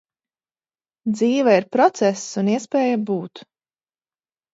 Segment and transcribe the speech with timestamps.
[1.17, 3.43] Dzīve ir process un iespēja būt.